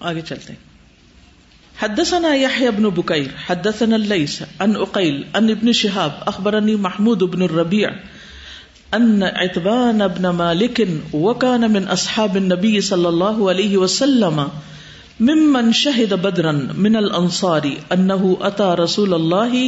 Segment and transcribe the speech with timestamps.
[0.00, 0.68] آگے چلتے ہیں۔
[1.82, 7.88] حدثنا يحيى بن بكير حدثنا الليث عن عقيل عن ابن شهاب اخبرني محمود بن الربيع
[8.92, 10.80] ان عتبان بن مالك
[11.12, 14.40] وكان من اصحاب النبي صلى الله عليه وسلم
[15.20, 19.64] ممن شهد بدرا من الانصار انه اتى رسول الله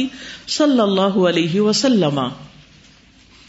[0.47, 2.19] صلى الله عليه وسلم۔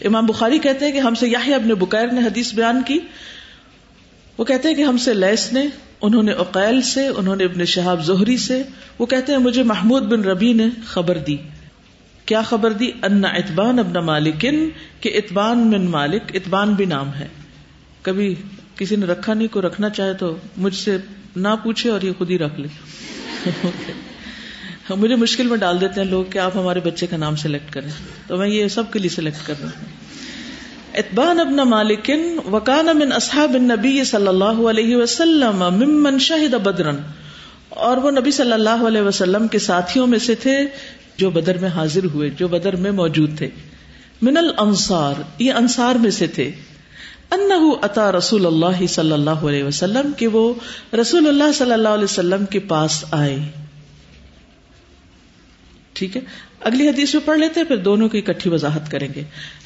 [0.05, 2.99] امام بخاری کہتے ہیں کہ ہم سے یحییٰ ابن بکیر نے حدیث بیان کی۔
[4.39, 5.67] وہ کہتے ہیں کہ ہم سے لیس نے
[6.03, 8.63] انہوں نے اقیل سے، انہوں نے ابن شہاب زہری سے،
[8.99, 11.36] وہ کہتے ہیں مجھے محمود بن ربی نے خبر دی۔
[12.26, 14.68] کیا خبر دی؟ ان اتبان ابن مالکن،
[15.00, 17.29] کہ اتبان بن مالک، اتبان بھی نام ہے۔
[18.03, 18.35] کبھی
[18.76, 20.99] کسی نے رکھا نہیں کو رکھنا چاہے تو مجھ سے
[21.36, 22.68] نہ پوچھے اور یہ خود ہی رکھ لے۔
[24.96, 27.90] مجھے مشکل میں ڈال دیتے ہیں لوگ کہ آپ ہمارے بچے کا نام سلیکٹ کریں۔
[28.26, 30.01] تو میں یہ سب کے لیے سلیکٹ کر رہا ہوں۔
[30.95, 36.97] اتبان ابن مالکن وکان من اصحاب النبی صلی اللہ علیہ وسلم ممن شہد بدرن۔
[37.69, 40.67] اور وہ نبی صلی اللہ علیہ وسلم کے ساتھیوں میں سے تھے
[41.17, 43.49] جو بدر میں حاضر ہوئے، جو بدر میں موجود تھے۔
[44.23, 46.51] من الانصار، یہ انصار میں سے تھے۔
[47.31, 50.55] انہو اتا رسول اللہ صلی اللہ علیہ وسلم کہ وہ
[51.01, 53.39] رسول اللہ صلی اللہ علیہ وسلم کے پاس آئے۔
[55.93, 56.21] ٹھیک ہے؟
[56.61, 59.23] اگلی حدیث میں پڑھ لیتے ہیں، پھر دونوں کی اکٹھی وضاحت کریں گے۔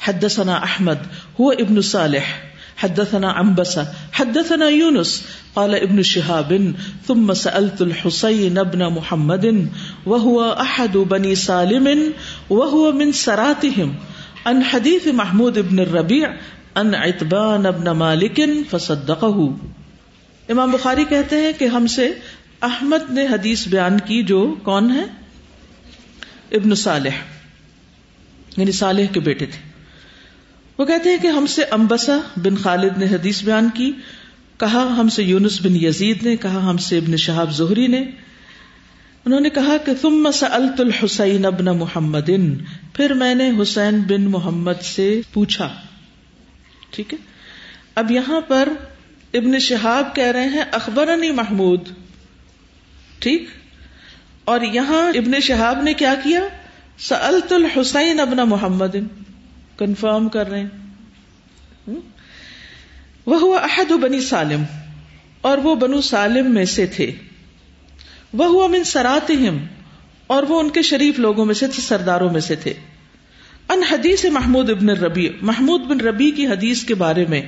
[0.07, 0.95] حدثنا احمد،
[1.39, 2.47] هو ابن صالح،
[2.83, 5.21] حدثنا عنبسة حدثنا يونس
[5.53, 6.53] قال ابن شهاب
[7.07, 9.45] ثم سألت الحسين ابن محمد،
[10.05, 11.87] وهو أحد بني سالم،
[12.49, 13.91] وهو من سراتهم،
[14.45, 16.27] عن حديث محمود ابن الربيع
[16.75, 19.43] عن عتبان ابن مالك فصدقه۔
[20.49, 22.09] امام بخاری کہتے ہیں کہ ہم سے
[22.61, 25.26] احمد نے حدیث بیان کی جو کون ہے؟
[26.51, 27.09] ابن صالح
[28.57, 29.71] یعنی صالح کے بیٹے تھے۔
[30.77, 33.91] وہ کہتے ہیں کہ ہم سے امبسا بن خالد نے حدیث بیان کی،
[34.57, 38.05] کہا ہم سے یونس بن یزید نے، کہا ہم سے ابن شہاب زہری نے۔
[39.25, 42.29] انہوں نے کہا کہ تم سألت الحسین ابن محمد،
[42.93, 45.73] پھر میں نے حسین بن محمد سے پوچھا۔
[46.89, 47.17] ٹھیک ہے؟
[47.95, 48.69] اب یہاں پر
[49.33, 51.81] ابن شہاب کہہ رہے ہیں، اخبرنی محمود۔
[53.19, 53.49] ٹھیک؟
[54.47, 56.39] اور یہاں ابن شہاب نے کیا کیا؟
[56.99, 58.95] سألت الحسین ابن محمد.
[59.77, 60.67] کنفرم کر رہے ہیں.
[63.25, 64.63] وہ ہوا احد بنی سالم.
[65.41, 67.11] اور وہ بنو سالم میں سے تھے.
[68.33, 69.57] وہ ہوا من سراتہم.
[70.27, 72.73] اور وہ ان کے شریف لوگوں میں سے تھے، سرداروں میں سے تھے.
[73.69, 77.41] ان حدیث محمود ابن ربی، محمود بن ربی کی حدیث کے بارے میں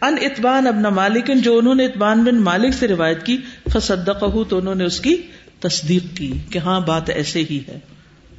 [0.00, 3.36] ان اتبان ابن مالک، جو انہوں نے اتبان بن مالک سے روایت کی
[3.72, 5.22] فصدقہ تو انہوں نے اس کی
[5.60, 7.78] تصدیق کی کہ ہاں بات ایسے ہی ہے۔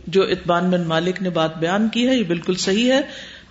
[0.08, 3.02] جو اتبان بن مالک نے بات بیان کی ہے، یہ بالکل صحیح ہے۔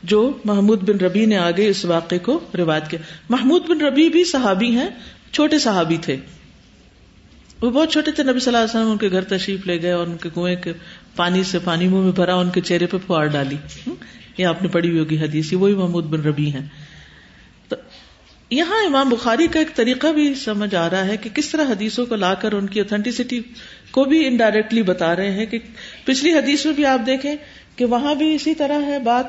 [0.03, 4.25] جو محمود بن ربی نے آگے اس واقعے کو روایت کیا۔ محمود بن ربی بھی
[4.25, 4.89] صحابی ہیں،
[5.33, 6.17] چھوٹے صحابی تھے۔
[7.61, 9.93] وہ بہت چھوٹے تھے، نبی صلی اللہ علیہ وسلم ان کے گھر تشریف لے گئے
[9.93, 10.73] اور ان کے کنویں کے
[11.17, 13.57] پانی سے پانی منہ میں بھرا، ان کے چہرے پہ پھوار ڈالی۔
[14.39, 16.67] یہ آپ نے پڑھی ہوئی ہوگی حدیث وہی محمود بن ربی ہیں۔
[18.51, 22.07] یہاں امام بخاری کا ایک طریقہ بھی سمجھ آ رہا ہے کہ کس طرح حدیثوں
[22.07, 23.41] کو لا کر ان کی اتھینٹیسٹی
[23.91, 25.59] کو بھی انڈائریکٹلی بتا رہے ہیں کہ
[26.05, 27.37] پچھلی حدیث میں بھی آپ دیکھیں
[27.77, 29.27] کہ وہاں بھی اسی طرح ہے بات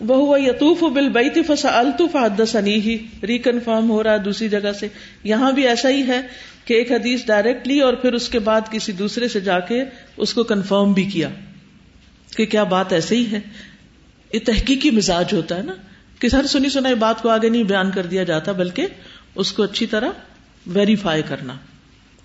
[0.00, 4.88] وہ یتوف بل بیتی فسا الطف حدثنی ہی ریکنفرم ہو رہا دوسری جگہ سے۔
[5.24, 6.20] یہاں بھی ایسا ہی ہے
[6.64, 9.84] کہ ایک حدیث ڈائریکٹلی اور پھر اس کے بعد کسی دوسرے سے جا کے
[10.16, 11.28] اس کو کنفرم بھی کیا۔
[12.36, 13.40] کہ کیا بات ایسے ہی ہے؟
[14.32, 15.74] یہ تحقیقی مزاج ہوتا ہے نا۔
[16.18, 18.86] کہ ہر سنی سنائی بات کو آگے نہیں بیان کر دیا جاتا، بلکہ
[19.34, 20.08] اس کو اچھی طرح
[20.66, 21.54] ویریفائی کرنا۔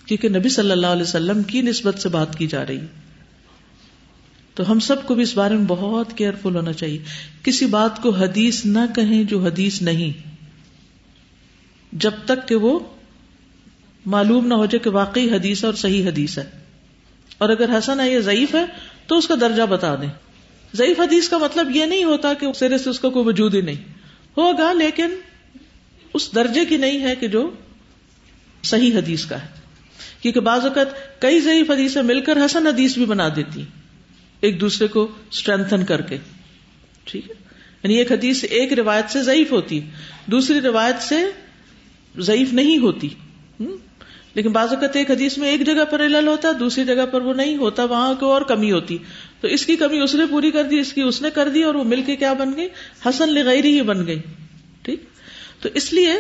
[0.06, 2.80] کیونکہ نبی صلی اللہ علیہ وسلم کی نسبت سے بات کی جا رہی۔
[4.54, 6.98] تو ہم سب کو بھی اس بارے میں بہت کیئرفل ہونا چاہیے۔
[7.44, 10.28] کسی بات کو حدیث نہ کہیں جو حدیث نہیں۔
[11.92, 12.80] جب تک کہ وہ
[14.06, 16.50] معلوم نہ ہو جائے کہ واقعی حدیث ہے اور صحیح حدیث ہے۔
[17.38, 18.66] اور اگر حسن ہے یہ ضعیف ہے
[19.08, 20.10] تو اس کا درجہ بتا دیں۔
[20.74, 23.62] ضعیف حدیث کا مطلب یہ نہیں ہوتا کہ سرے سے اس کا کوئی وجود ہی
[23.62, 23.84] نہیں
[24.38, 25.10] ہوگا، لیکن
[26.14, 27.52] اس درجے کی نہیں ہے کہ جو
[28.64, 29.48] صحیح حدیث کا ہے۔
[30.22, 33.64] کیونکہ بعض اوقات کئی ضعیف حدیثیں مل کر حسن حدیث بھی بنا دیتی،
[34.42, 36.18] ایک دوسرے کو اسٹرینتھن کر کے۔
[37.04, 37.36] ٹھیک ہے؟
[37.84, 39.80] یعنی ایک حدیث ایک روایت سے ضعیف ہوتی،
[40.26, 41.16] دوسری روایت سے
[42.18, 43.10] ضعیف نہیں ہوتی۔
[44.34, 47.34] لیکن بعض اوقات ایک حدیث میں ایک جگہ پر علل ہوتا، دوسری جگہ پر وہ
[47.34, 48.98] نہیں ہوتا، وہاں کو اور کمی ہوتی۔
[49.42, 51.64] تو اس کی کمی اس نے پوری کر دی، اس کی اس نے کر دی
[51.64, 52.68] اور وہ مل کے کیا بن گئی؟
[53.06, 54.22] حسن لغیری ہی بن گئی،
[54.82, 55.04] ٹھیک؟
[55.60, 56.14] تو اس لیے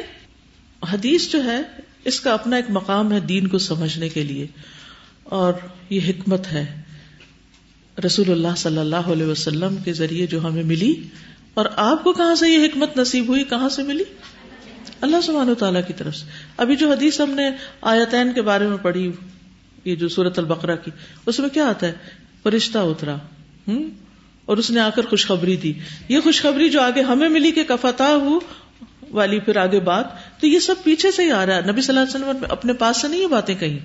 [0.93, 1.61] حدیث جو ہے،
[2.05, 4.47] اس کا اپنا ایک مقام ہے دین کو سمجھنے کے لیے،
[5.23, 5.53] اور
[5.89, 6.81] یہ حکمت ہے
[8.05, 10.95] رسول اللہ صلی اللہ علیہ وسلم کے ذریعے جو ہمیں ملی۔
[11.53, 14.03] اور آپ کو کہاں سے یہ حکمت نصیب ہوئی؟ کہاں سے ملی؟
[15.01, 16.25] اللہ سبحان و تعالیٰ کی طرف سے۔
[16.57, 17.49] ابھی جو حدیث ہم نے
[17.81, 19.11] آیتین کے بارے میں پڑھی،
[19.85, 20.91] یہ جو سورت البقرہ کی،
[21.25, 21.91] اس میں کیا آتا ہے؟
[22.43, 23.15] فرشتہ اترا
[23.67, 23.83] ہوں
[24.45, 25.73] اور اس نے آ کر خوشخبری دی۔
[26.09, 28.39] یہ خوشخبری جو آگے ہمیں ملی کہ کفتا ہو
[29.09, 30.05] والی پھر آگے بات،
[30.41, 32.73] تو یہ سب پیچھے سے ہی آ رہا ہے۔ نبی صلی اللہ علیہ وسلم اپنے
[32.73, 33.79] پاس سے نہیں یہ باتیں کہیں۔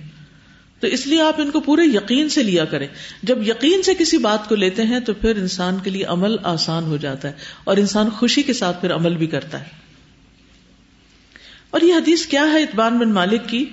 [0.81, 2.89] تو اس لیے آپ ان کو پورے یقین سے لیا کریں۔
[3.23, 6.85] جب یقین سے کسی بات کو لیتے ہیں تو پھر انسان کے لیے عمل آسان
[6.85, 7.33] ہو جاتا ہے
[7.65, 9.65] اور انسان خوشی کے ساتھ پھر عمل بھی کرتا ہے۔
[11.71, 13.65] اور یہ حدیث کیا ہے؟ اطبان بن مالک کی۔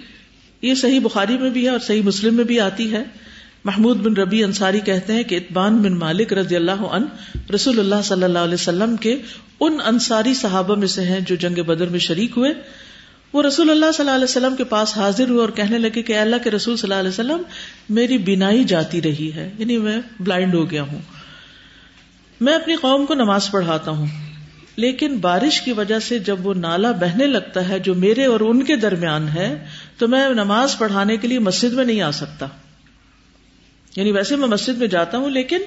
[0.62, 3.04] یہ صحیح بخاری میں بھی ہے اور صحیح مسلم میں بھی آتی ہے۔
[3.66, 8.02] محمود بن ربی انصاری کہتے ہیں کہ اطبان بن مالک رضی اللہ عنہ رسول اللہ
[8.04, 9.16] صلی اللہ علیہ وسلم کے
[9.60, 12.54] ان انصاری صحابہ میں سے ہیں جو جنگ بدر میں شریک ہوئے۔
[13.34, 16.18] وہ رسول اللہ صلی اللہ علیہ وسلم کے پاس حاضر ہوئے اور کہنے لگے کہ
[16.18, 17.42] اللہ کے رسول صلی اللہ علیہ وسلم،
[17.90, 21.00] میری بینائی جاتی رہی ہے یعنی میں بلائنڈ ہو گیا ہوں۔
[22.42, 24.08] میں اپنی قوم کو نماز پڑھاتا ہوں،
[24.76, 28.64] لیکن بارش کی وجہ سے جب وہ نالا بہنے لگتا ہے جو میرے اور ان
[28.64, 29.66] کے درمیان ہے،
[29.98, 32.48] تو میں نماز پڑھانے کے لیے مسجد میں نہیں آ سکتا۔
[33.96, 35.62] یعنی ویسے میں مسجد میں جاتا ہوں، لیکن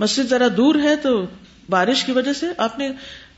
[0.00, 1.26] مسجد ذرا دور ہے تو
[1.68, 2.88] بارش کی وجہ سے آپ نے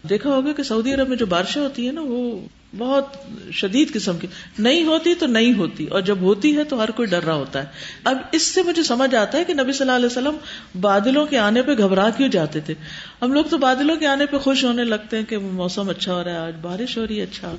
[0.09, 2.41] دیکھا ہوگا کہ سعودی عرب میں جو بارشیں ہوتی ہیں نا، وہ
[2.79, 3.17] بہت
[3.53, 4.27] شدید قسم کی۔
[4.59, 7.61] نہیں ہوتی تو نہیں ہوتی، اور جب ہوتی ہے تو ہر کوئی ڈر رہا ہوتا
[7.61, 7.67] ہے۔
[8.05, 10.37] اب اس سے مجھے سمجھ آتا ہے کہ نبی صلی اللہ علیہ وسلم
[10.81, 12.75] بادلوں کے آنے پہ گھبرا کیوں جاتے تھے۔
[13.23, 16.25] ہم لوگ تو بادلوں کے آنے پہ خوش ہونے لگتے ہیں کہ موسم اچھا ہو
[16.25, 17.55] رہا ہے، آج بارش ہو رہی ہے اچھا۔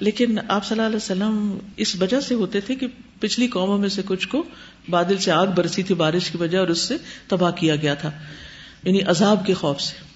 [0.00, 2.86] لیکن آپ صلی اللہ علیہ وسلم اس وجہ سے ہوتے تھے کہ
[3.20, 4.42] پچھلی قوموں میں سے کچھ کو
[4.88, 6.96] بادل سے آگ برسی تھی بارش کی وجہ اور اس سے
[7.28, 8.10] تباہ کیا گیا تھا
[8.84, 10.09] یعنی عذاب کے خوف سے۔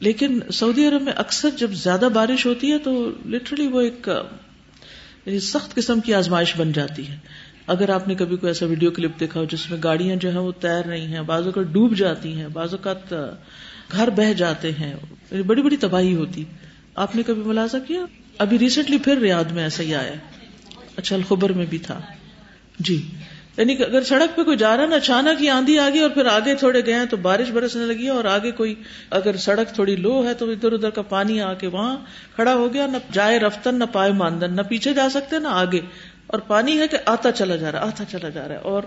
[0.00, 4.10] لیکن سعودی عرب میں اکثر جب زیادہ بارش ہوتی ہے تو لٹرلی وہ ایک
[5.26, 7.16] یعنی سخت قسم کی آزمائش بن جاتی ہے۔
[7.66, 10.38] اگر آپ نے کبھی کوئی ایسا ویڈیو کلپ دیکھا ہو جس میں گاڑیاں جو ہیں
[10.38, 13.14] وہ تیر رہی ہیں، بعض اوقات ڈوب جاتی ہیں، بعض اوقات
[13.92, 14.94] گھر بہ جاتے ہیں
[15.30, 16.44] یعنی بڑی بڑی تباہی ہوتی۔
[16.94, 18.00] آپ نے کبھی ملازہ کیا؟
[18.38, 20.12] ابھی ریسنٹلی پھر ریاض میں ایسا ہی آیا
[20.96, 22.00] اچھا الخبر میں بھی تھا۔
[22.78, 23.06] جی۔
[23.58, 26.10] یعنی کہ اگر سڑک پہ کوئی جا رہا نا، اچانک ہی آندھی آ گئی اور
[26.10, 28.74] پھر آگے تھوڑے گئے تو بارش برسنے لگی ہے اور آگے کوئی
[29.10, 31.96] اگر سڑک تھوڑی لو ہے تو ادھر ادھر کا پانی آ کے وہاں
[32.34, 35.80] کھڑا ہو گیا، نہ جائے رفتن، نہ پائے ماندن، نہ پیچھے جا سکتے، نہ آگے۔
[36.26, 38.82] اور پانی ہے کہ آتا چلا جا رہا، آتا چلا جا رہا۔ ہے اور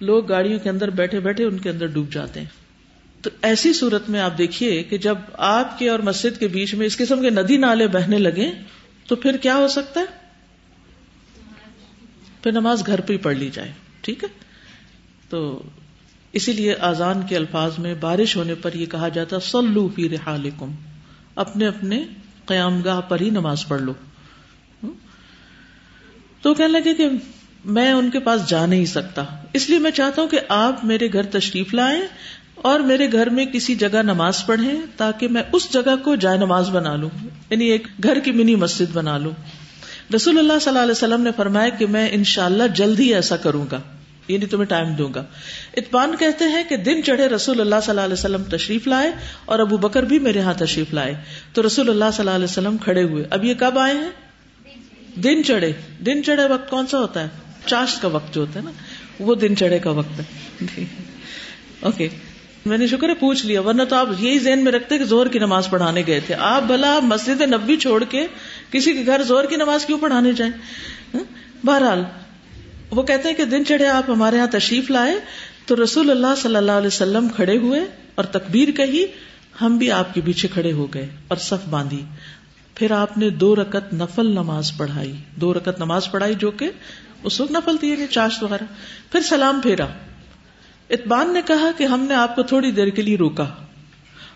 [0.00, 2.46] لوگ گاڑیوں کے اندر بیٹھے بیٹھے ان کے اندر ڈوب جاتے ہیں۔
[3.22, 6.86] تو ایسی صورت میں آپ دیکھیے کہ جب آپ کے اور مسجد کے بیچ میں
[6.86, 8.52] اس قسم کے ندی نالے بہنے لگے
[9.06, 10.23] تو پھر کیا ہو سکتا ہے؟
[12.44, 14.28] پھر نماز گھر پہ ہی پڑھ لی جائے، ٹھیک ہے؟
[15.28, 15.62] تو
[16.32, 20.70] اسی لیے آزان کے الفاظ میں بارش ہونے پر یہ کہا جاتا سلو فی رحالکم،
[21.34, 22.04] اپنے اپنے
[22.46, 23.92] قیام گاہ پر ہی نماز پڑھ لو۔
[26.42, 27.08] تو کہنے لگے کہ
[27.64, 31.08] میں ان کے پاس جا نہیں سکتا۔ اس لیے میں چاہتا ہوں کہ آپ میرے
[31.12, 32.02] گھر تشریف لائیں
[32.54, 36.70] اور میرے گھر میں کسی جگہ نماز پڑھیں تاکہ میں اس جگہ کو جائے نماز
[36.70, 37.10] بنا لوں
[37.50, 39.32] یعنی ایک گھر کی منی مسجد بنا لوں۔
[40.14, 43.80] رسول اللہ صلی اللہ علیہ وسلم نے فرمایا کہ میں انشاءاللہ اللہ ایسا کروں گا
[44.28, 45.24] یعنی تمہیں ٹائم دوں گا۔
[45.76, 49.12] اطبان کہتے ہیں کہ دن چڑھے رسول اللہ صلی اللہ علیہ وسلم تشریف لائے
[49.44, 51.14] اور ابو بکر بھی میرے ہاں تشریف لائے۔
[51.52, 54.10] تو رسول اللہ صلی اللہ علیہ وسلم کھڑے ہوئے۔ اب یہ کب آئے ہیں؟
[55.20, 55.72] دن چڑھے۔
[56.06, 57.28] دن چڑھے وقت کون سا ہوتا ہے؟
[57.66, 58.70] چاشت کا وقت جو ہوتا ہے نا،
[59.18, 60.84] وہ دن چڑھے کا وقت ہے۔
[61.80, 62.08] اوکے۔
[62.66, 65.26] میں نے شکر ہے، پوچھ لیا، ورنہ تو آپ یہی ذہن میں رکھتے کہ زور
[65.26, 68.26] کی نماز پڑھانے گئے تھے۔ آپ بھلا مسجد نبی چھوڑ کے
[68.74, 70.52] کسی کے گھر زور کی نماز کیوں پڑھانے جائیں؟
[71.14, 71.24] ہاں؟
[71.66, 72.04] بہرحال،
[72.90, 75.14] وہ کہتے ہیں کہ دن چڑھے آپ ہمارے یہاں تشریف لائے
[75.66, 77.80] تو رسول اللہ صلی اللہ علیہ وسلم کھڑے ہوئے
[78.14, 79.04] اور تکبیر کہی،
[79.60, 82.02] ہم بھی آپ کے پیچھے کھڑے ہو گئے اور صف باندھی۔
[82.74, 86.70] پھر آپ نے دو رکت نفل نماز پڑھائی۔ دو رکت نماز پڑھائی جو کہ
[87.22, 88.64] اس وقت نفل تھی یعنی چاشت وغیرہ۔
[89.12, 89.86] پھر سلام پھیرا۔
[90.90, 93.46] اتبان نے کہا کہ ہم نے آپ کو تھوڑی دیر کے لیے روکا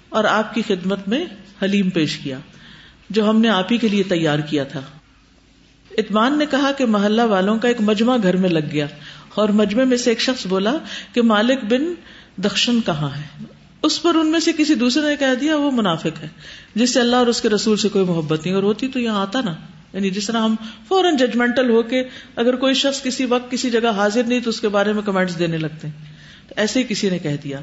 [0.09, 1.25] اور آپ کی خدمت میں
[1.63, 2.39] حلیم پیش کیا۔
[3.11, 4.81] جو ہم نے آپ ہی کے لیے تیار کیا تھا۔
[5.99, 8.87] اتمان نے کہا کہ محلہ والوں کا ایک مجمع گھر میں لگ گیا
[9.35, 10.75] اور مجمع میں سے ایک شخص بولا
[11.13, 11.95] کہ مالک بن
[12.43, 13.45] دخشن کہاں ہے؟
[13.83, 16.29] اس پر ان میں سے کسی دوسرے نے کہہ دیا وہ منافق ہے۔
[16.75, 19.23] جس سے اللہ اور اس کے رسول سے کوئی محبت نہیں، اور ہوتی تو یہاں
[19.23, 19.55] آتا نا۔
[19.93, 20.57] یعنی جس طرح ہم
[20.89, 22.03] فوراً ججمنٹل ہو کے
[22.37, 25.39] اگر کوئی شخص کسی وقت کسی جگہ حاضر نہیں تو اس کے بارے میں کمنٹس
[25.39, 26.05] دینے لگتے ہیں۔
[26.49, 27.61] تو ایسے ہی کسی نے کہہ دیا۔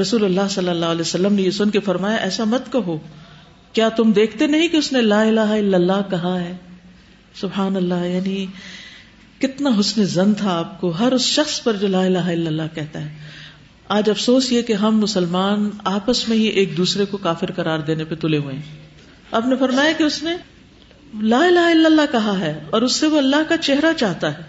[0.00, 2.98] رسول اللہ صلی اللہ علیہ وسلم نے یہ سن کے فرمایا، ایسا مت کہو۔
[3.72, 6.56] کیا تم دیکھتے نہیں کہ اس نے لا الہ الا اللہ کہا ہے؟
[7.34, 8.46] سبحان اللہ یعنی
[9.38, 12.62] کتنا حسن زن تھا آپ کو، ہر اس شخص پر جو لا الہ الا اللہ
[12.74, 13.14] کہتا ہے۔
[13.88, 18.04] آج افسوس یہ کہ ہم مسلمان آپس میں ہی ایک دوسرے کو کافر قرار دینے
[18.04, 18.62] پہ تلے ہوئے ہیں۔
[19.32, 20.36] آپ نے فرمایا کہ اس نے
[21.22, 24.42] لا الہ الا اللہ کہا ہے اور اس سے وہ اللہ کا چہرہ چاہتا ہے۔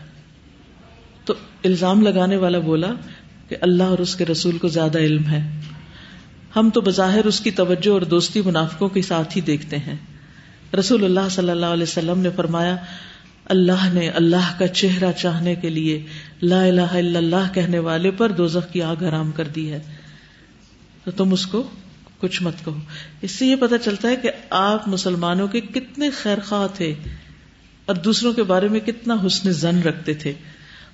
[1.26, 2.88] تو الزام لگانے والا بولا
[3.50, 5.60] کہ اللہ اور اس کے رسول کو زیادہ علم ہے۔
[6.56, 9.96] ہم تو بظاہر اس کی توجہ اور دوستی منافقوں کے ساتھ ہی دیکھتے ہیں۔
[10.80, 12.76] رسول اللہ صلی اللہ علیہ وسلم نے فرمایا،
[13.46, 16.06] اللہ نے اللہ کا چہرہ چاہنے کے لیے
[16.42, 19.80] لا الہ الا اللہ کہنے والے پر دوزخ کی آگ حرام کر دی ہے۔
[21.04, 21.70] تو تم اس کو
[22.20, 22.80] کچھ مت کہو۔
[23.22, 26.94] اس سے یہ پتا چلتا ہے کہ آپ مسلمانوں کے کتنے خیر خواہ تھے
[27.86, 30.34] اور دوسروں کے بارے میں کتنا حسن زن رکھتے تھے۔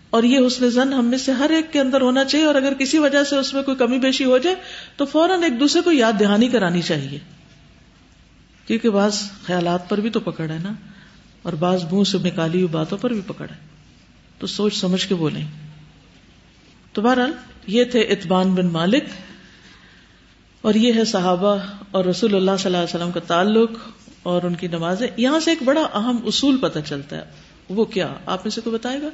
[0.10, 2.74] اور یہ حسن زن ہم میں سے ہر ایک کے اندر ہونا چاہیے اور اگر
[2.74, 4.56] کسی وجہ سے اس میں کوئی کمی بیشی ہو جائے
[4.98, 7.20] تو فوراً ایک دوسرے کو یاد دہانی کرانی چاہیے۔
[8.68, 10.74] کیونکہ بعض خیالات پر بھی تو پکڑ ہے نا،
[11.42, 13.56] اور بعض منہ سے نکالی ہوئی باتوں پر بھی پکڑ ہے۔
[14.40, 15.44] تو سوچ سمجھ کے بولیں۔
[16.94, 17.32] تو بہرحال
[17.68, 19.04] یہ تھے اتبان بن مالک،
[20.62, 21.58] اور یہ ہے صحابہ
[21.92, 23.72] اور رسول اللہ صلی اللہ علیہ وسلم کا تعلق
[24.24, 27.24] اور ان کی نمازیں۔ یہاں سے ایک بڑا اہم اصول پتہ چلتا ہے۔
[27.70, 29.10] وہ کیا؟ آپ میں سے کوئی بتائے گا؟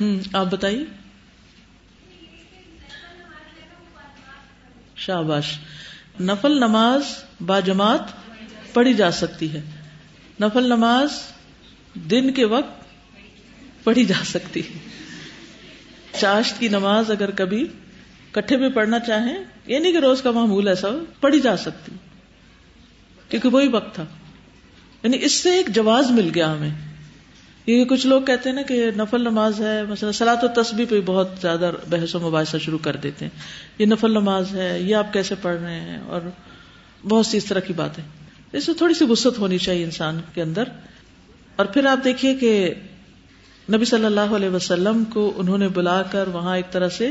[0.00, 0.84] ہوں آپ بتائیے۔
[4.96, 5.58] شاباش۔
[6.20, 7.02] نفل نماز
[7.40, 8.02] با جماعت
[8.72, 9.62] پڑھی جا سکتی ہے۔
[10.40, 11.08] نفل نماز
[11.94, 12.84] دن کے وقت
[13.84, 14.78] پڑھی جا سکتی ہے۔
[16.20, 17.66] چاشت کی نماز اگر کبھی
[18.30, 20.88] کٹھے میں پڑھنا چاہیں، یہ نہیں کہ روز کا معمول ایسا
[21.20, 21.92] پڑھی جا سکتی۔
[23.28, 24.04] کیونکہ وہی وقت تھا۔
[25.02, 26.93] یعنی اس سے ایک جواز مل گیا ہمیں۔
[27.64, 31.00] کیونکہ کچھ لوگ کہتے ہیں نا کہ نفل نماز ہے، مثلا سلاۃ و تسبیح پہ
[31.04, 33.38] بہت زیادہ بحث و مباحثہ شروع کر دیتے ہیں۔
[33.78, 36.20] یہ نفل نماز ہے، یہ آپ کیسے پڑھ رہے ہیں؟ اور
[37.08, 38.04] بہت سی اس طرح کی باتیں۔
[38.52, 40.64] اس میں تھوڑی سی وسط ہونی چاہیے انسان کے اندر۔
[41.56, 42.74] اور پھر آپ دیکھیے کہ
[43.74, 47.10] نبی صلی اللہ علیہ وسلم کو انہوں نے بلا کر وہاں ایک طرح سے،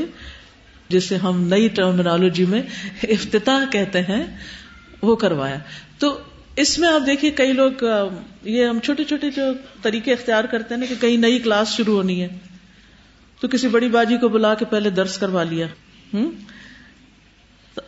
[0.88, 2.62] جسے ہم نئی ٹرمنالوجی میں
[3.02, 4.36] افتتاح کہتے ہیں،
[5.02, 5.58] وہ کروایا۔
[5.98, 6.18] تو
[6.56, 7.84] اس میں آپ دیکھیے کئی لوگ
[8.42, 9.42] یہ ہم چھوٹے چھوٹے جو
[9.82, 12.28] طریقے اختیار کرتے ہیں نا کہ کئی نئی کلاس شروع ہونی ہے،
[13.40, 15.66] تو کسی بڑی باجی کو بلا کے پہلے درس کروا لیا
[16.14, 16.32] ہوں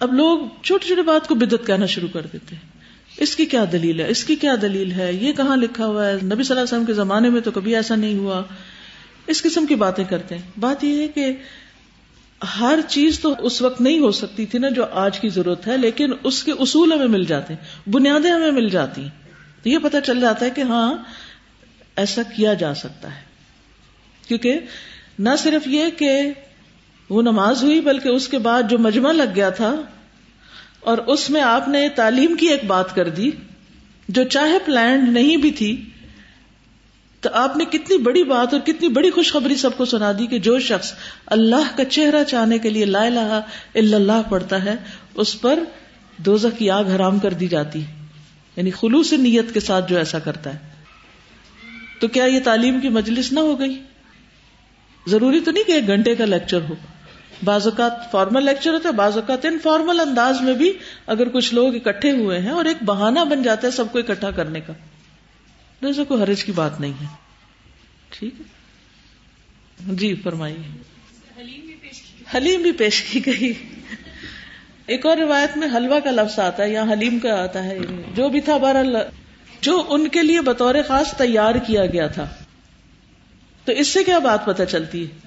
[0.01, 2.63] اب لوگ چھوٹی چھوٹی بات کو بدت کہنا شروع کر دیتے ہیں۔
[3.17, 6.13] اس کی کیا دلیل ہے؟ اس کی کیا دلیل ہے؟ یہ کہاں لکھا ہوا ہے؟
[6.13, 8.43] نبی صلی اللہ علیہ وسلم کے زمانے میں تو کبھی ایسا نہیں ہوا۔
[9.27, 11.33] اس قسم کی باتیں کرتے ہیں۔ بات یہ ہے کہ
[12.41, 15.77] ہر چیز تو اس وقت نہیں ہو سکتی تھی نا جو آج کی ضرورت ہے،
[15.77, 19.11] لیکن اس کے اصول ہمیں مل جاتے ہیں، بنیادیں ہمیں مل جاتی ہیں۔
[19.63, 20.95] تو یہ پتا چل جاتا ہے کہ ہاں
[21.97, 23.21] ایسا کیا جا سکتا ہے۔
[24.29, 24.59] کیونکہ
[25.19, 26.11] نہ صرف یہ کہ
[27.11, 29.75] وہ نماز ہوئی، بلکہ اس کے بعد جو مجمع لگ گیا تھا،
[30.81, 33.31] اور اس میں آپ نے تعلیم کی ایک بات کر دی،
[34.09, 35.91] جو چاہے پلانڈ نہیں بھی تھی
[37.27, 40.39] تو آپ نے کتنی بڑی بات اور کتنی بڑی خوشخبری سب کو سنا دی کہ
[40.39, 40.93] جو شخص
[41.27, 43.41] اللہ کا چہرہ چاہنے کے لیے لا الہ
[43.75, 44.77] الا اللہ پڑھتا ہے،
[45.15, 45.59] اس پر
[46.17, 47.83] دوزہ کی آگ حرام کر دی جاتی
[48.57, 50.59] یعنی خلوص نیت کے ساتھ جو ایسا کرتا ہے۔
[52.01, 53.83] تو کیا یہ تعلیم کی مجلس نہ ہو گئی؟
[55.07, 56.75] ضروری تو نہیں کہ ایک گھنٹے کا لیکچر ہو۔
[57.45, 60.73] بعض اوقات فارمل لیکچر ہوتا ہے، بعض اوقات انفارمل انداز میں بھی
[61.07, 64.31] اگر کچھ لوگ اکٹھے ہوئے ہیں اور ایک بہانہ بن جاتا ہے سب کو اکٹھا
[64.31, 64.73] کرنے کا۔
[65.83, 67.07] جیسے کوئی حرج کی بات نہیں ہے۔
[68.11, 68.45] ٹھیک ہے۔
[69.95, 70.83] جی فرمائیے۔
[72.35, 73.53] حلیم بھی پیش کی گئی۔
[74.87, 77.79] ایک اور روایت میں حلوہ کا لفظ آتا ہے یا حلیم کا آتا ہے۔
[78.15, 78.97] جو بھی تھا بہرحال
[79.61, 82.29] جو ان کے لیے بطور خاص تیار کیا گیا تھا۔
[83.65, 85.27] تو اس سے کیا بات پتہ چلتی ہے؟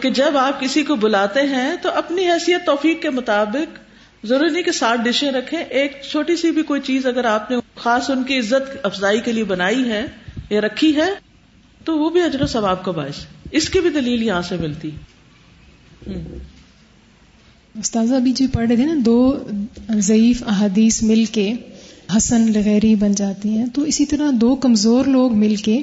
[0.00, 3.89] کہ جب آپ کسی کو بلاتے ہیں تو اپنی حیثیت توفیق کے مطابق
[4.24, 7.56] ضروری نہیں کہ ساٹھ ڈشیں رکھیں۔ ایک چھوٹی سی بھی کوئی چیز اگر آپ نے
[7.74, 10.06] خاص ان کی عزت، افزائی کے لیے بنائی ہے
[10.50, 11.08] یا رکھی ہے،
[11.84, 14.90] تو وہ بھی اجر و ثواب کا باعث اس کی بھی دلیل یہاں سے ملتی۔
[17.78, 19.48] استاذہ، ابھی جو پڑھ رہے تھے نا، دو
[19.90, 21.52] ضعیف احادیث مل کے
[22.16, 25.82] حسن لغیری بن جاتی ہیں۔ تو اسی طرح دو کمزور لوگ مل کے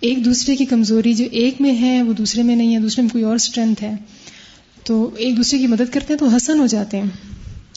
[0.00, 3.10] ایک دوسرے کی کمزوری جو ایک میں ہے، وہ دوسرے میں نہیں ہے، دوسرے میں
[3.10, 3.94] کوئی اور اسٹرینتھ ہے۔
[4.84, 7.10] تو ایک دوسرے کی مدد کرتے ہیں تو حسن ہو جاتے ہیں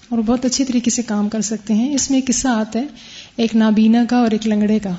[0.10, 2.88] اور بہت اچھے طریقے سے کام کر سکتے ہیں۔ اس میں ایک قصہ آتا ہے،
[3.36, 4.92] ایک نابینا کا اور ایک لنگڑے کا۔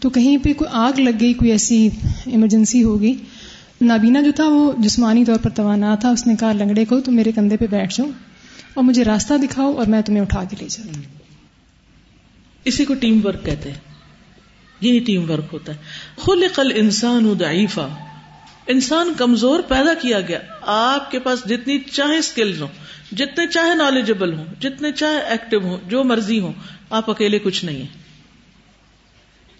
[0.00, 1.88] تو کہیں پہ کوئی آگ لگ گئی، کوئی ایسی
[2.26, 3.14] ایمرجنسی ہوگی
[3.80, 7.12] نابینا جو تھا وہ جسمانی طور پر توانا تھا۔ اس نے کہا، لنگڑے کو تو
[7.12, 8.08] میرے کندھے پہ بیٹھ جاؤ
[8.74, 11.02] اور مجھے راستہ دکھاؤ اور میں تمہیں اٹھا کے لے جاؤں
[12.64, 13.78] اسی کو ٹیم ورک کہتے ہیں۔
[14.80, 15.78] یہی ٹیم ورک ہوتا ہے۔
[16.18, 17.88] خلق الانسان ضعیفا۔
[18.66, 22.68] انسان کمزور پیدا کیا گیا۔ آپ کے پاس جتنی چاہے اسکلز ہوں،
[23.12, 26.52] جتنے چاہے نالجبل ہوں، جتنے چاہے ایکٹیو ہوں، جو مرضی ہوں،
[26.90, 28.00] آپ اکیلے کچھ نہیں ہیں۔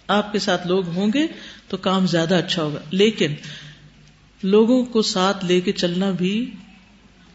[0.07, 1.27] آپ کے ساتھ لوگ ہوں گے
[1.67, 3.33] تو کام زیادہ اچھا ہوگا۔ لیکن
[4.43, 6.51] لوگوں کو ساتھ لے کے چلنا بھی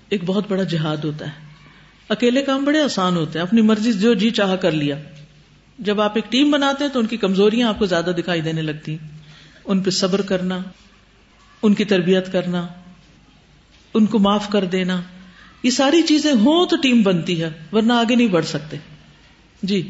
[0.08, 1.32] ایک بہت بڑا جہاد ہوتا ہے۔
[2.08, 4.96] اکیلے کام بڑے آسان ہوتے ہیں۔ اپنی مرضی جو جی چاہ کر لیا۔
[5.78, 8.62] جب آپ ایک ٹیم بناتے ہیں تو ان کی کمزوریاں آپ کو زیادہ دکھائی دینے
[8.62, 8.96] لگتی
[9.64, 10.58] ان پہ صبر کرنا
[11.62, 12.66] ان کی تربیت کرنا،
[13.94, 15.02] ان کو معاف کر دینا،
[15.62, 18.76] یہ ساری چیزیں ہوں تو ٹیم بنتی ہے، ورنہ آگے نہیں بڑھ سکتے۔
[19.62, 19.88] جی۔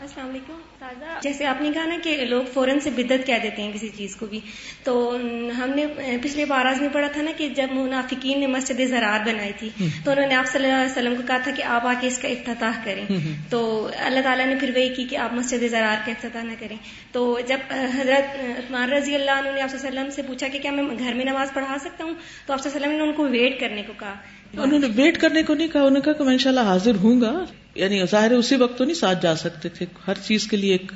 [0.00, 3.62] السلام علیکم۔ تازہ جیسے آپ نے کہا نا کہ لوگ فوراً سے بدت کہہ دیتے
[3.62, 4.40] ہیں کسی چیز کو بھی
[4.84, 5.16] تو
[5.58, 5.86] ہم نے
[6.22, 9.68] پچھلے باراز میں پڑھا تھا نا کہ جب منافقین نے مسجد زرار بنائی تھی
[10.04, 12.06] تو انہوں نے آپ صلی اللہ علیہ وسلم کو کہا تھا کہ آپ آ کے
[12.06, 13.04] اس کا افتتاح کریں۔
[13.50, 16.76] تو اللہ تعالیٰ نے پھر وہی کی کہ آپ مسجد زرار کا افتتاح نہ کریں۔
[17.12, 20.84] تو جب حضرت عثمان رضی اللہ عنہ نے آپ وسلم سے پوچھا کہ کیا میں
[20.98, 22.14] گھر میں نماز پڑھا سکتا ہوں؟
[22.46, 24.14] تو آپ وسلم نے ان کو ویٹ کرنے کو کہا۔
[24.58, 27.20] انہوں نے ویٹ کرنے کو نہیں کہا انہوں نے کہا کہ میں انشاءاللہ حاضر ہوں
[27.20, 30.72] گا۔ یعنی ظاہر اسی وقت تو نہیں ساتھ جا سکتے تھے، ہر چیز کے لیے
[30.72, 30.92] ایک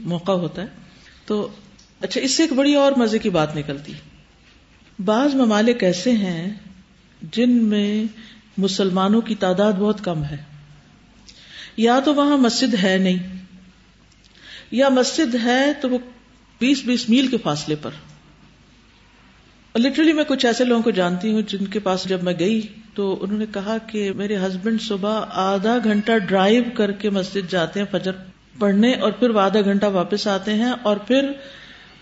[0.00, 0.66] موقع ہوتا ہے۔
[1.26, 1.48] تو
[2.00, 3.92] اچھا اس سے ایک بڑی اور مزے کی بات نکلتی۔
[5.04, 6.52] بعض ممالک ایسے ہیں
[7.22, 8.04] جن میں
[8.58, 10.36] مسلمانوں کی تعداد بہت کم ہے۔
[11.76, 13.36] یا تو وہاں مسجد ہے نہیں،
[14.70, 15.98] یا مسجد ہے تو وہ
[16.60, 17.90] بیس بیس میل کے فاصلے پر۔
[19.78, 22.60] لٹرلی میں کچھ ایسے لوگوں کو جانتی ہوں جن کے پاس جب میں گئی
[22.94, 27.80] تو انہوں نے کہا کہ میرے ہسبینڈ صبح آدھا گھنٹہ ڈرائیو کر کے مسجد جاتے
[27.80, 28.12] ہیں فجر
[28.58, 31.32] پڑھنے اور پھر وہ آدھا گھنٹہ واپس آتے ہیں اور پھر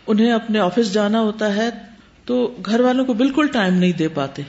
[0.06, 1.70] انہیں اپنے آفس جانا ہوتا ہے
[2.24, 4.42] تو گھر والوں کو بالکل ٹائم نہیں دے پاتے۔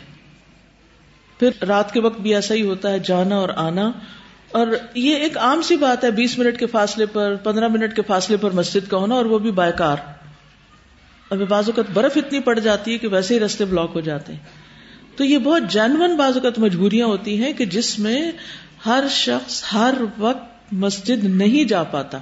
[1.40, 3.92] پھر رات کے وقت بھی ایسا ہی ہوتا ہے، جانا اور آنا۔
[4.52, 8.02] اور یہ ایک عام سی بات ہے، بیس منٹ کے فاصلے پر، پندرہ منٹ کے
[8.08, 9.98] فاصلے پر مسجد کا ہونا اور وہ بھی بائکار
[11.30, 14.34] ابھی بعض اوقات برف اتنی پڑ جاتی ہے کہ ویسے ہی رستے بلاک ہو جاتے
[14.34, 14.40] ہیں۔
[15.16, 18.32] تو یہ بہت جینون بعض اوقات مجبوریاں ہوتی ہیں کہ جس میں
[18.86, 22.20] ہر شخص ہر وقت مسجد نہیں جا پاتا۔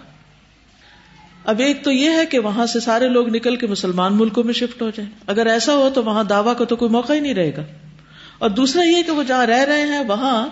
[1.46, 4.54] اب ایک تو یہ ہے کہ وہاں سے سارے لوگ نکل کے مسلمان ملکوں میں
[4.54, 7.34] شفٹ ہو جائیں۔ اگر ایسا ہو تو وہاں دعوی کا تو کوئی موقع ہی نہیں
[7.34, 7.64] رہے گا۔
[8.38, 10.48] اور دوسرا یہ کہ وہ جہاں رہ رہے ہیں وہاں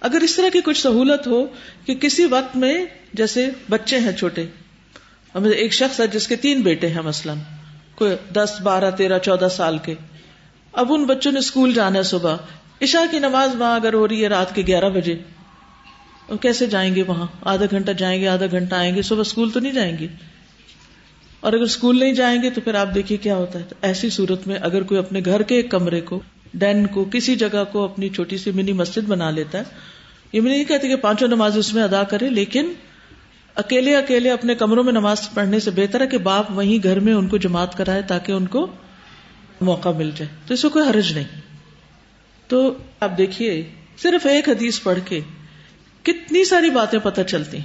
[0.00, 1.46] اگر اس طرح کی کچھ سہولت ہو
[1.84, 4.46] کہ کسی وقت میں جیسے بچے ہیں چھوٹے
[5.34, 7.36] ایک شخص ہے جس کے تین بیٹے ہیں مثلاً۔
[7.94, 9.94] کوئی دس بارہ تیرہ چودہ سال کے۔
[10.72, 12.36] اب ان بچوں نے اسکول جانا ہے صبح۔
[12.82, 15.14] عشاء کی نماز وہاں اگر ہو رہی ہے رات کے گیارہ بجے
[16.40, 19.60] کیسے جائیں گے وہاں؟ آدھا گھنٹہ جائیں گے، آدھا گھنٹہ آئیں گے، صبح اسکول تو
[19.60, 20.06] نہیں جائیں گے۔
[21.40, 24.46] اور اگر اسکول نہیں جائیں گے تو پھر آپ دیکھیے کیا ہوتا ہے۔ ایسی صورت
[24.46, 26.20] میں اگر کوئی اپنے گھر کے ایک کمرے کو
[26.54, 29.62] ڈین کو، کسی جگہ کو اپنی چھوٹی سی منی مسجد بنا لیتا ہے،
[30.32, 32.72] یہ میں نہیں کہتی کہ پانچوں نماز اس میں ادا کرے، لیکن
[33.54, 37.12] اکیلے اکیلے اپنے کمروں میں نماز پڑھنے سے بہتر ہے کہ باپ وہیں گھر میں
[37.12, 38.66] ان کو جماعت کرائے تاکہ ان کو
[39.60, 41.40] موقع مل جائے۔ تو اس کو کوئی حرج نہیں۔
[42.48, 43.64] تو اب دیکھیے،
[44.02, 45.20] صرف ایک حدیث پڑھ کے
[46.02, 47.58] کتنی ساری باتیں پتہ چلتی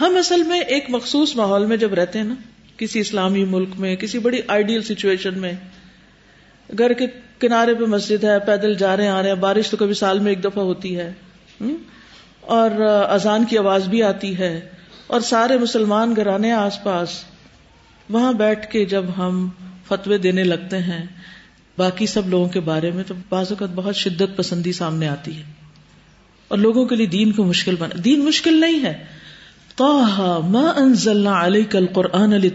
[0.00, 2.34] ہم اصل میں ایک مخصوص ماحول میں جب رہتے ہیں نا،
[2.76, 5.52] کسی اسلامی ملک میں، کسی بڑی آئیڈیل سچویشن میں،
[6.78, 7.06] گھر کے
[7.38, 10.32] کنارے پہ مسجد ہے، پیدل جا رہے آ رہے ہیں، بارش تو کبھی سال میں
[10.32, 11.12] ایک دفعہ ہوتی ہے۔
[12.40, 12.70] اور
[13.10, 14.68] اذان کی آواز بھی آتی ہے۔
[15.08, 17.08] اور سارے مسلمان گھرانے آس پاس،
[18.10, 19.48] وہاں بیٹھ کے جب ہم
[19.88, 21.06] فتوے دینے لگتے ہیں،
[21.78, 25.42] باقی سب لوگوں کے بارے میں تو بعض اوقات بہت شدت پسندی سامنے آتی ہے۔
[26.48, 29.04] اور لوگوں کے لیے دین کو مشکل بنا دین مشکل نہیں ہے۔
[30.44, 32.50] ما انزلنا علیک القرآن علی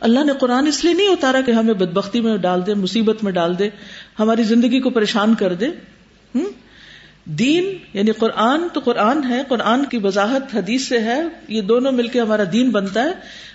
[0.00, 3.32] اللہ نے قرآن اس لیے نہیں اتارا کہ ہمیں بدبختی میں ڈال دے، مصیبت میں
[3.32, 3.70] ڈال دے،
[4.18, 5.66] ہماری زندگی کو پریشان کر دے۔
[7.24, 12.08] دین یعنی قرآن تو قرآن ہے، قرآن کی وضاحت حدیث سے ہے، یہ دونوں مل
[12.08, 13.12] کے ہمارا دین بنتا ہے۔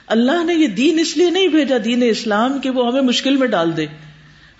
[0.07, 3.47] اللہ نے یہ دین اس لیے نہیں بھیجا دین اسلام کہ وہ ہمیں مشکل میں
[3.47, 3.85] ڈال دے۔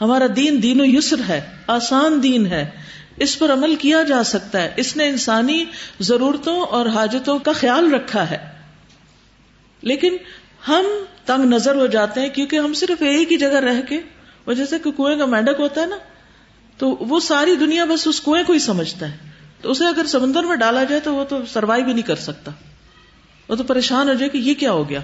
[0.02, 2.70] ہمارا دین دین و یسر ہے، آسان دین ہے۔
[3.18, 5.66] اس پر عمل کیا جا سکتا ہے۔ اس نے انسانی
[6.00, 8.38] ضرورتوں اور حاجتوں کا خیال رکھا ہے۔
[9.82, 10.18] لیکن
[10.68, 10.86] ہم
[11.26, 14.00] تنگ نظر ہو جاتے ہیں کیونکہ ہم صرف ایک ہی جگہ رہ کے
[14.46, 15.96] وہ جیسے کہ کنویں کا مینڈک ہوتا ہے نا
[16.78, 19.18] تو وہ ساری دنیا بس اس کنویں کو ہی سمجھتا ہے۔
[19.62, 22.52] تو اسے اگر سمندر میں ڈالا جائے تو وہ تو سروائو بھی نہیں کر سکتا۔
[23.50, 25.00] وہ تو پریشان ہو جائے کہ یہ کیا ہو گیا۔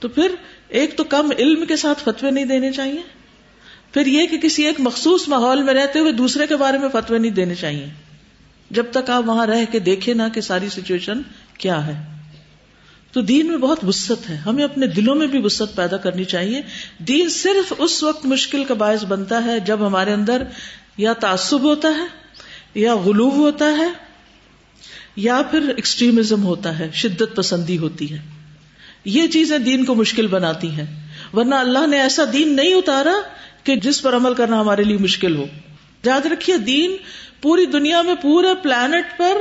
[0.00, 0.34] تو پھر
[0.68, 3.02] ایک تو کم علم کے ساتھ فتوے نہیں دینے چاہیے۔
[3.92, 7.18] پھر یہ کہ کسی ایک مخصوص ماحول میں رہتے ہوئے دوسرے کے بارے میں فتوے
[7.18, 7.86] نہیں دینے چاہیے۔
[8.70, 11.22] جب تک آپ وہاں رہ کے دیکھیں نا کہ ساری سچویشن
[11.58, 12.13] کیا ہے۔
[13.14, 16.62] تو دین میں بہت وسط ہے۔ ہمیں اپنے دلوں میں بھی وسط پیدا کرنی چاہیے۔
[16.98, 20.42] دین صرف اس وقت مشکل کا باعث بنتا ہے جب ہمارے اندر
[20.96, 22.06] یا تعصب ہوتا ہے،
[22.74, 23.88] یا غلوب ہوتا ہے،
[25.16, 28.18] یا پھر ایکسٹریمزم ہوتا ہے، شدت پسندی ہوتی ہے۔
[29.04, 33.14] یہ چیزیں دین کو مشکل بناتی ہیں۔ ورنہ اللہ نے ایسا دین نہیں اتارا
[33.62, 35.46] کہ جس پر عمل کرنا ہمارے لیے مشکل ہو۔
[36.04, 36.96] یاد رکھیے، دین
[37.42, 39.34] پوری دنیا میں پورے پلانٹ پر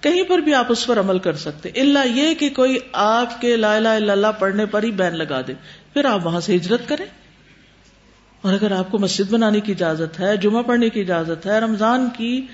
[0.00, 3.56] کہیں پر بھی آپ اس پر عمل کر سکتے۔ اللہ یہ کہ کوئی آپ کے
[3.56, 5.52] لا الہ الا اللہ پڑھنے پر ہی بین لگا دے۔
[5.92, 7.06] پھر آپ وہاں سے ہجرت کریں۔
[8.42, 12.08] اور اگر آپ کو مسجد بنانے کی اجازت ہے، جمعہ پڑھنے کی اجازت ہے، رمضان
[12.16, 12.46] کی،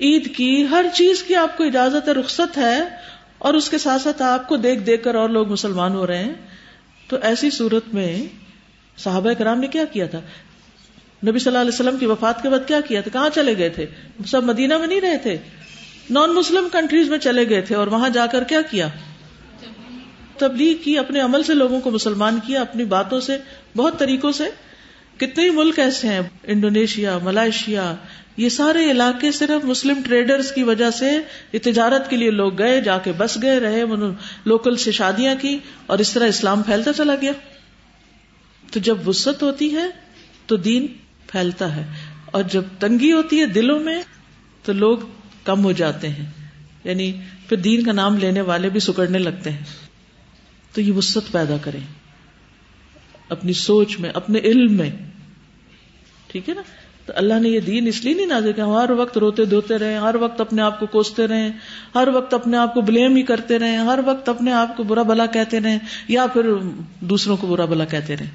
[0.00, 2.80] عید کی، ہر چیز کی آپ کو اجازت ہے، رخصت ہے،
[3.38, 6.24] اور اس کے ساتھ ساتھ آپ کو دیکھ دیکھ کر اور لوگ مسلمان ہو رہے
[6.24, 6.34] ہیں،
[7.08, 8.22] تو ایسی صورت میں
[8.96, 10.20] صحابہ کرام نے کیا کیا تھا؟
[11.26, 13.68] نبی صلی اللہ علیہ وسلم کی وفات کے بعد کیا کیا تھا؟ کہاں چلے گئے
[13.68, 13.86] تھے؟
[14.26, 15.36] سب مدینہ میں نہیں رہے تھے۔
[16.10, 18.88] نان مسلم کنٹریز میں چلے گئے تھے اور وہاں جا کر کیا کیا؟
[20.38, 23.38] تبلیغ کی، اپنے عمل سے لوگوں کو مسلمان کیا، اپنی باتوں سے،
[23.76, 24.44] بہت طریقوں سے۔
[25.16, 27.94] کتنے ہی ملک ایسے ہیں، انڈونیشیا، ملائیشیا،
[28.36, 31.10] یہ سارے علاقے صرف مسلم ٹریڈرز کی وجہ سے
[31.58, 33.82] تجارت کے لیے لوگ گئے، جا کے بس گئے، رہے
[34.44, 37.32] لوکل سے شادیاں کی اور اس طرح اسلام پھیلتا چلا گیا۔
[38.72, 39.86] تو جب وسط ہوتی ہے،
[40.46, 40.86] تو دین
[41.26, 41.86] پھیلتا ہے۔
[42.26, 44.02] اور جب تنگی ہوتی ہے دلوں میں،
[44.62, 44.98] تو لوگ
[45.46, 46.24] کم ہو جاتے ہیں۔
[46.84, 47.12] یعنی
[47.48, 49.64] پھر دین کا نام لینے والے بھی سکڑنے لگتے ہیں۔
[50.72, 51.80] تو یہ وسط پیدا کریں۔
[53.28, 54.90] اپنی سوچ میں، اپنے علم میں۔
[56.26, 56.62] ٹھیک ہے نا؟
[57.06, 59.78] تو اللہ نے یہ دین اس لیے نہیں نازل کہ ہم ہر وقت روتے دھوتے
[59.78, 61.50] رہے ہر وقت اپنے آپ کو کوستے رہے
[61.94, 65.02] ہر وقت اپنے آپ کو بلیم ہی کرتے رہے ہر وقت اپنے آپ کو برا
[65.02, 65.78] بلا کہتے رہے
[66.08, 66.50] یا پھر
[67.00, 68.26] دوسروں کو برا بلا کہتے رہے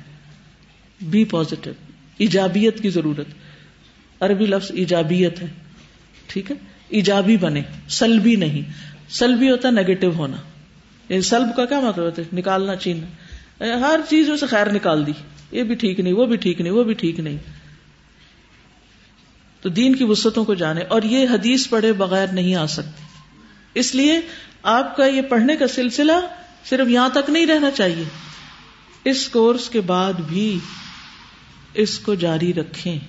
[1.01, 1.71] بی پازیٹو
[2.17, 3.27] ایجابیت کی ضرورت۔
[4.19, 5.47] عربی لفظ ایجابیت ہے۔
[6.27, 6.55] ٹھیک ہے؟
[6.91, 8.71] ایجابی بنے، سلبی نہیں۔
[9.09, 10.37] سلبی ہوتا نیگیٹو ہونا۔
[11.09, 13.07] یعنی سلب کا کیا مطلب ہوتا ہے؟ نکالنا، چیننا۔
[13.65, 15.11] ہر چیز میں سے خیر نکال دی۔
[15.51, 17.37] یہ بھی ٹھیک نہیں، وہ بھی ٹھیک نہیں، وہ بھی ٹھیک نہیں۔
[19.61, 23.03] تو دین کی وسطوں کو جانے اور یہ حدیث پڑھے بغیر نہیں آ سکتی
[23.73, 24.21] اس لیے
[24.63, 26.11] آپ کا یہ پڑھنے کا سلسلہ
[26.69, 28.03] صرف یہاں تک نہیں رہنا چاہیے۔
[29.03, 30.59] اس کورس کے بعد بھی
[31.73, 32.99] اس کو جاری رکھیں۔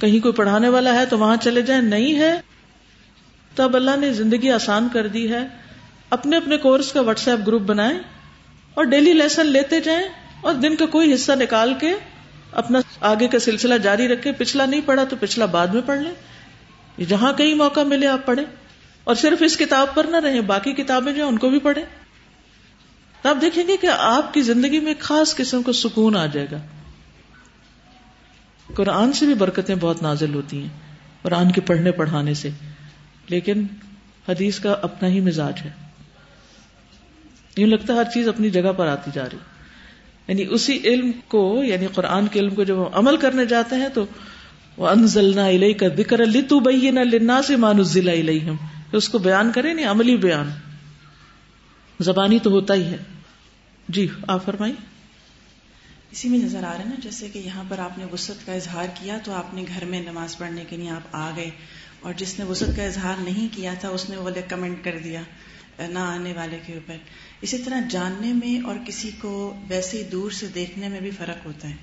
[0.00, 2.40] کہیں کوئی پڑھانے والا ہے تو وہاں چلے جائیں، نہیں ہے۔
[3.56, 5.48] تب اللہ نے زندگی آسان کر دی ہے۔
[6.10, 7.98] اپنے اپنے کورس کا واٹس ایپ گروپ بنائیں
[8.74, 10.08] اور ڈیلی لیسن لیتے جائیں
[10.40, 11.92] اور دن کا کوئی حصہ نکال کے
[12.52, 16.14] اپنا آگے کا سلسلہ جاری رکھے پچھلا نہیں پڑھا تو پچھلا بعد میں پڑھ لیں۔
[17.04, 18.44] جہاں کہیں موقع ملے آپ پڑھیں۔
[19.04, 21.84] اور صرف اس کتاب پر نہ رہیں، باقی کتابیں جو ان کو بھی پڑھیں۔
[23.22, 26.46] تو آپ دیکھیں گے کہ آپ کی زندگی میں خاص قسم کو سکون آ جائے
[26.52, 26.58] گا۔
[28.74, 30.68] قرآن سے بھی برکتیں بہت نازل ہوتی ہیں۔
[31.22, 32.50] قرآن کے پڑھنے پڑھانے سے۔
[33.28, 33.66] لیکن
[34.28, 35.70] حدیث کا اپنا ہی مزاج ہے۔
[37.56, 39.38] یوں لگتا ہے ہر چیز اپنی جگہ پر آتی جا رہی۔
[40.28, 44.04] یعنی اسی علم کو یعنی قرآن کے علم کو جب عمل کرنے جاتے ہیں تو
[44.76, 48.56] وہ انزلنا علیہ کا ذکر علی تو بہینا لنا سے مان ضلع علیہم
[48.92, 50.50] اس کو بیان کرے نہیں یعنی عملی بیان۔
[52.00, 52.96] زبانی تو ہوتا ہی ہے۔
[53.88, 54.72] جی آپ فرمائی
[56.10, 58.52] اسی میں نظر آ رہا ہے نا، جیسے کہ یہاں پر آپ نے وسط کا
[58.52, 61.50] اظہار کیا تو آپ نے گھر میں نماز پڑھنے کے لیے آپ آ گئے۔
[62.00, 65.22] اور جس نے وسط کا اظہار نہیں کیا تھا، اس نے وہ کمنٹ کر دیا،
[65.88, 66.96] نہ آنے والے کے اوپر۔
[67.40, 71.46] اسی طرح جاننے میں اور کسی کو ویسے ہی دور سے دیکھنے میں بھی فرق
[71.46, 71.76] ہوتا ہے۔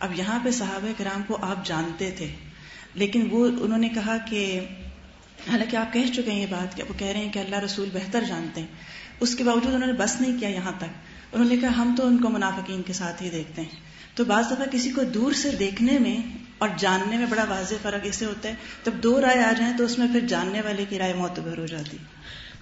[0.00, 2.26] اب یہاں پہ صحابہ کرام کو آپ جانتے تھے،
[2.94, 4.60] لیکن وہ، انہوں نے کہا کہ،
[5.52, 7.88] حالانکہ آپ کہہ چکے ہیں یہ بات کہ وہ کہہ رہے ہیں کہ اللہ رسول
[7.92, 8.68] بہتر جانتے ہیں۔
[9.20, 10.84] اس کے باوجود انہوں نے بس نہیں کیا یہاں تک۔
[11.32, 13.68] انہوں نے کہا ہم تو ان کو منافقین کے ساتھ ہی دیکھتے ہیں۔
[14.14, 16.16] تو بعض دفعہ کسی کو دور سے دیکھنے میں
[16.62, 18.54] اور جاننے میں بڑا واضح فرق اسے ہوتا ہے،
[18.86, 21.66] جب دو رائے آ جائیں تو اس میں پھر جاننے والے کی رائے معتبر ہو
[21.66, 21.96] جاتی۔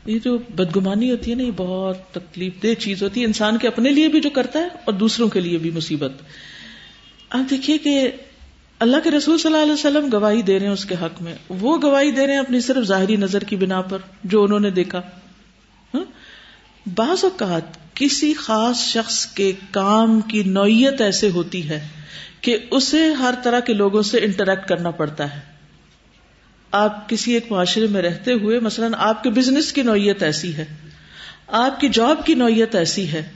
[0.06, 3.68] یہ جو بدگمانی ہوتی ہے نا، یہ بہت تکلیف دہ چیز ہوتی ہے۔ انسان کے
[3.68, 6.12] اپنے لیے بھی جو کرتا ہے اور دوسروں کے لیے بھی مصیبت۔
[7.30, 8.10] آپ دیکھیے کہ
[8.78, 11.34] اللہ کے رسول صلی اللہ علیہ وسلم گواہی دے رہے ہیں اس کے حق میں۔
[11.48, 14.70] وہ گواہی دے رہے ہیں اپنی صرف ظاہری نظر کی بنا پر، جو انہوں نے
[14.70, 15.00] دیکھا۔
[15.94, 16.04] ہاں؟
[16.96, 21.88] بعض اوقات کسی خاص شخص کے کام کی نوعیت ایسے ہوتی ہے
[22.40, 25.40] کہ اسے ہر طرح کے لوگوں سے انٹریکٹ کرنا پڑتا ہے۔
[26.70, 30.64] آپ کسی ایک معاشرے میں رہتے ہوئے، مثلاً آپ کے بزنس کی نوعیت ایسی ہے۔
[31.46, 33.30] آپ کی جاب کی نوعیت ایسی ہے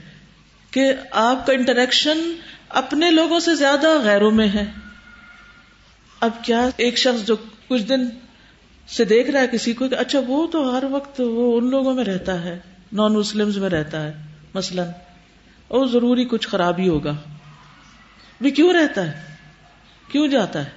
[0.71, 2.33] کہ آپ کا انٹریکشن
[2.69, 4.65] اپنے لوگوں سے زیادہ غیروں میں ہے۔
[6.19, 7.35] اب کیا ایک شخص جو
[7.67, 8.05] کچھ دن
[8.87, 11.93] سے دیکھ رہا ہے کسی کو کہ اچھا وہ تو ہر وقت وہ ان لوگوں
[11.93, 12.59] میں رہتا ہے
[12.93, 14.13] نان مسلم میں رہتا ہے،
[14.53, 14.87] مثلاً۔
[15.67, 17.15] اور ضروری کچھ خرابی ہوگا۔
[18.41, 19.21] بھی کیوں رہتا ہے؟
[20.11, 20.69] کیوں جاتا ہے؟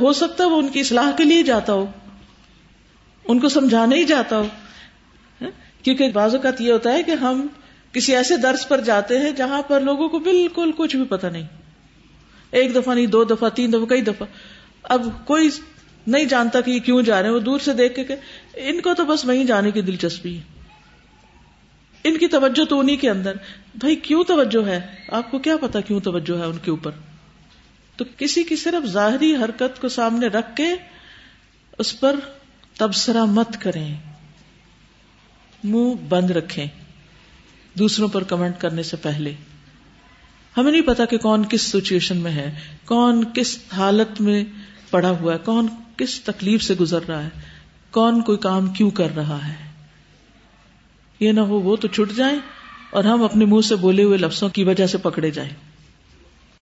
[0.00, 1.86] ہو سکتا ہے وہ ان کی اصلاح کے لیے جاتا ہو،
[3.24, 4.46] ان کو سمجھانے ہی جاتا ہو
[5.42, 7.46] ہاں؟ کیونکہ بعض اوقات یہ ہوتا ہے کہ ہم
[7.92, 11.46] کسی ایسے درس پر جاتے ہیں جہاں پر لوگوں کو بالکل کچھ بھی پتا نہیں۔
[12.50, 14.26] ایک دفعہ نہیں، دو دفعہ، تین دفعہ، کئی دفعہ۔
[14.82, 15.48] اب کوئی
[16.06, 18.16] نہیں جانتا کہ یہ کیوں جا رہے ہیں، وہ دور سے دیکھ کے کہ
[18.54, 20.55] ان کو تو بس وہیں جانے کی دلچسپی ہے۔
[22.08, 23.36] ان کی توجہ تو انہیں کے اندر۔
[23.74, 26.90] بھائی کیوں توجہ ہے؟ آپ کو کیا پتا کیوں توجہ ہے ان کے اوپر؟
[27.96, 30.66] تو کسی کی صرف ظاہری حرکت کو سامنے رکھ کے
[31.78, 32.16] اس پر
[32.76, 33.96] تبصرہ مت کریں۔
[35.64, 36.66] منہ بند رکھیں۔
[37.78, 39.34] دوسروں پر کمنٹ کرنے سے پہلے۔
[40.56, 44.44] ہمیں نہیں پتا کہ کون کس سچویشن میں ہے، کون کس حالت میں
[44.90, 45.66] پڑا ہوا ہے، کون
[45.96, 47.28] کس تکلیف سے گزر رہا ہے،
[47.90, 49.65] کون کوئی کام کیوں کر رہا ہے۔
[51.20, 52.38] یہ نہ ہو وہ تو چھٹ جائیں
[52.90, 55.50] اور ہم اپنے منہ سے بولے ہوئے لفظوں کی وجہ سے پکڑے جائیں۔